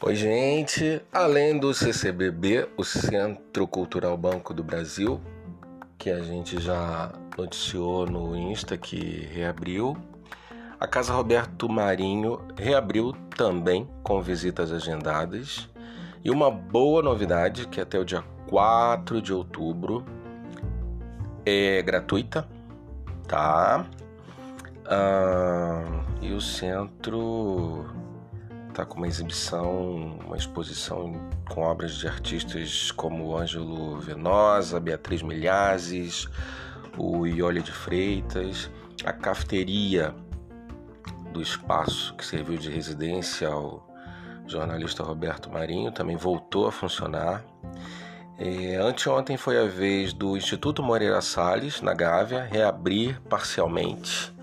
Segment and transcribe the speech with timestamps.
[0.00, 1.02] Oi, gente.
[1.12, 5.20] Além do CCBB, o Centro Cultural Banco do Brasil,
[5.98, 9.96] que a gente já noticiou no Insta que reabriu,
[10.78, 15.68] a Casa Roberto Marinho reabriu também com visitas agendadas.
[16.24, 20.06] E uma boa novidade que até o dia 4 de outubro
[21.44, 22.48] é gratuita,
[23.26, 23.84] tá?
[24.86, 25.82] Ah,
[26.22, 27.84] e o centro
[28.78, 31.12] está com uma exibição, uma exposição
[31.50, 36.28] com obras de artistas como Ângelo Venosa, Beatriz Milhazes,
[36.96, 38.70] o Iole de Freitas,
[39.04, 40.14] a cafeteria
[41.32, 43.84] do espaço que serviu de residência ao
[44.46, 47.44] jornalista Roberto Marinho também voltou a funcionar.
[48.38, 54.37] É, anteontem foi a vez do Instituto Moreira Salles, na Gávea, reabrir parcialmente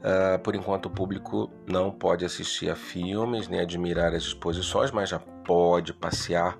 [0.00, 5.08] Uh, por enquanto, o público não pode assistir a filmes nem admirar as exposições, mas
[5.08, 6.56] já pode passear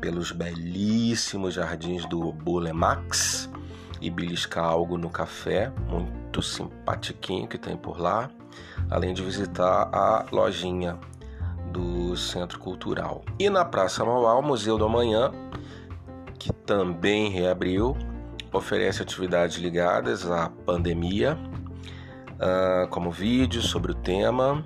[0.00, 3.50] pelos belíssimos jardins do Bulemax
[4.00, 8.30] e beliscar algo no café, muito simpatiquinho que tem por lá,
[8.90, 10.98] além de visitar a lojinha
[11.72, 13.24] do Centro Cultural.
[13.38, 15.32] E na Praça Mauá, o Museu do Amanhã,
[16.38, 17.96] que também reabriu,
[18.52, 21.36] oferece atividades ligadas à pandemia
[22.90, 24.64] como vídeos sobre o tema.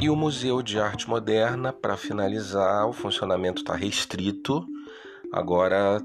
[0.00, 4.66] E o Museu de Arte Moderna, para finalizar, o funcionamento está restrito,
[5.30, 6.00] agora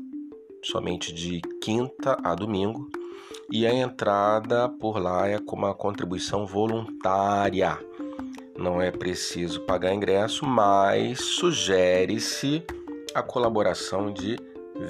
[0.61, 2.89] somente de quinta a domingo.
[3.49, 7.77] E a entrada por lá é com uma contribuição voluntária.
[8.57, 12.63] Não é preciso pagar ingresso, mas sugere-se
[13.13, 14.37] a colaboração de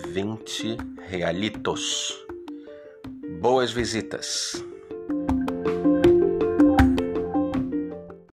[0.08, 0.78] 20
[1.08, 2.26] realitos.
[3.40, 4.64] Boas visitas!